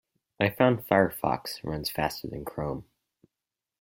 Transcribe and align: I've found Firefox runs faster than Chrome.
I've 0.39 0.55
found 0.57 0.79
Firefox 0.87 1.63
runs 1.63 1.91
faster 1.91 2.27
than 2.27 2.43
Chrome. 2.43 2.85